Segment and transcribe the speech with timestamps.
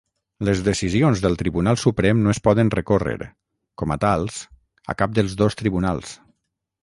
[0.47, 3.13] Les decisions del Tribunal Suprem no es poden recórrer,
[3.81, 4.39] com a tals,
[4.95, 6.17] a cap dels dos tribunals.